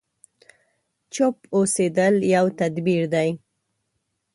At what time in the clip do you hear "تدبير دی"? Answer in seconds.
2.59-3.29